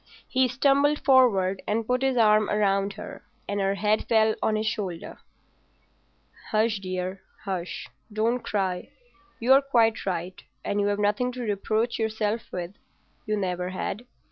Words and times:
He 0.27 0.47
stumbled 0.47 0.97
forward 1.05 1.61
and 1.67 1.85
put 1.85 2.01
his 2.01 2.17
arm 2.17 2.49
round 2.49 2.93
her, 2.93 3.23
and 3.47 3.59
her 3.59 3.75
head 3.75 4.07
fell 4.09 4.33
on 4.41 4.55
his 4.55 4.65
shoulder. 4.65 5.19
"Hush, 6.49 6.79
dear, 6.79 7.21
hush! 7.43 7.87
Don't 8.11 8.39
cry. 8.43 8.89
You're 9.39 9.61
quite 9.61 10.03
right, 10.07 10.41
and 10.65 10.81
you've 10.81 10.97
nothing 10.97 11.31
to 11.33 11.41
reproach 11.43 11.99
yourself 11.99 12.51
with—you 12.51 13.37
never 13.37 13.69
had. 13.69 14.07